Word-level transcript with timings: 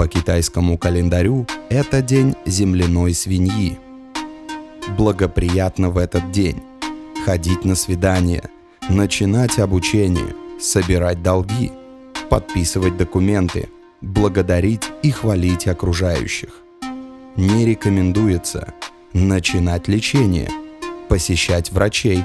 по 0.00 0.08
китайскому 0.08 0.78
календарю 0.78 1.46
это 1.68 2.00
день 2.00 2.34
земляной 2.46 3.12
свиньи. 3.12 3.78
Благоприятно 4.96 5.90
в 5.90 5.98
этот 5.98 6.30
день 6.30 6.62
ходить 7.26 7.66
на 7.66 7.74
свидание, 7.74 8.48
начинать 8.88 9.58
обучение, 9.58 10.34
собирать 10.58 11.22
долги, 11.22 11.70
подписывать 12.30 12.96
документы, 12.96 13.68
благодарить 14.00 14.88
и 15.02 15.10
хвалить 15.10 15.66
окружающих. 15.66 16.62
Не 17.36 17.66
рекомендуется 17.66 18.72
начинать 19.12 19.86
лечение, 19.86 20.48
посещать 21.10 21.72
врачей, 21.72 22.24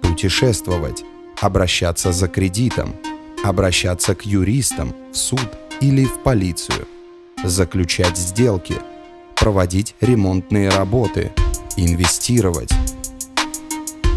путешествовать, 0.00 1.04
обращаться 1.40 2.10
за 2.10 2.26
кредитом, 2.26 2.96
обращаться 3.44 4.16
к 4.16 4.26
юристам, 4.26 4.92
в 5.12 5.16
суд 5.16 5.48
или 5.80 6.04
в 6.04 6.18
полицию– 6.24 6.88
заключать 7.42 8.16
сделки, 8.16 8.76
проводить 9.36 9.94
ремонтные 10.00 10.68
работы, 10.68 11.32
инвестировать. 11.76 12.70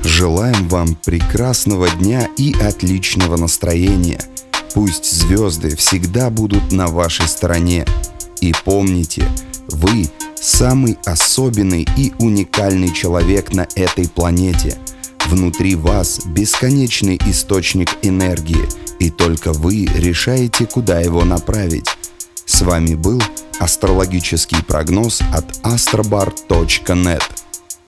Желаем 0.03 0.67
вам 0.69 0.95
прекрасного 0.95 1.89
дня 1.89 2.30
и 2.38 2.53
отличного 2.53 3.38
настроения. 3.38 4.22
Пусть 4.73 5.11
звезды 5.11 5.75
всегда 5.75 6.30
будут 6.30 6.72
на 6.72 6.88
вашей 6.88 7.27
стороне. 7.27 7.85
И 8.39 8.53
помните, 8.63 9.28
вы 9.67 10.09
самый 10.39 10.97
особенный 11.05 11.88
и 11.97 12.13
уникальный 12.19 12.94
человек 12.94 13.52
на 13.53 13.67
этой 13.75 14.07
планете. 14.07 14.78
Внутри 15.28 15.75
вас 15.75 16.19
бесконечный 16.25 17.19
источник 17.25 17.89
энергии, 18.03 18.67
и 19.00 19.09
только 19.09 19.53
вы 19.53 19.85
решаете, 19.85 20.67
куда 20.67 21.00
его 21.00 21.25
направить. 21.25 21.94
С 22.56 22.61
вами 22.61 22.95
был 22.95 23.22
астрологический 23.59 24.64
прогноз 24.64 25.20
от 25.34 25.44
astrobar.net. 25.66 27.34